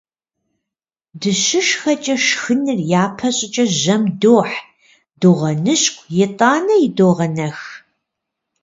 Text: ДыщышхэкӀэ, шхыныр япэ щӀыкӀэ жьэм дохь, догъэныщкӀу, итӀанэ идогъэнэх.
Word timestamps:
ДыщышхэкӀэ, 1.19 2.15
шхыныр 2.25 2.79
япэ 3.03 3.29
щӀыкӀэ 3.35 3.65
жьэм 3.79 4.03
дохь, 4.21 4.57
догъэныщкӀу, 5.19 6.07
итӀанэ 6.23 6.75
идогъэнэх. 6.85 7.57